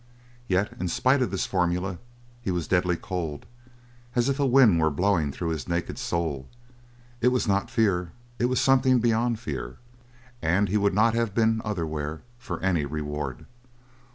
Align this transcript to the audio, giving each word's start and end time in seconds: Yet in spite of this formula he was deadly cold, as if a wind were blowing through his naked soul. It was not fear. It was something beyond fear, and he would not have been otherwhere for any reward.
Yet 0.47 0.73
in 0.79 0.87
spite 0.87 1.21
of 1.21 1.29
this 1.29 1.45
formula 1.45 1.99
he 2.41 2.49
was 2.49 2.67
deadly 2.67 2.95
cold, 2.95 3.45
as 4.15 4.29
if 4.29 4.39
a 4.39 4.47
wind 4.47 4.79
were 4.79 4.89
blowing 4.89 5.31
through 5.31 5.49
his 5.49 5.67
naked 5.67 5.99
soul. 5.99 6.49
It 7.21 7.27
was 7.27 7.47
not 7.47 7.69
fear. 7.69 8.11
It 8.39 8.45
was 8.45 8.59
something 8.59 8.97
beyond 8.97 9.39
fear, 9.39 9.77
and 10.41 10.69
he 10.69 10.77
would 10.77 10.95
not 10.95 11.13
have 11.13 11.35
been 11.35 11.61
otherwhere 11.63 12.23
for 12.39 12.59
any 12.61 12.83
reward. 12.83 13.45